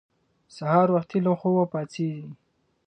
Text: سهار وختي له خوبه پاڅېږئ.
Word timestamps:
سهار 0.55 0.87
وختي 0.95 1.19
له 1.25 1.31
خوبه 1.39 1.63
پاڅېږئ. 1.71 2.25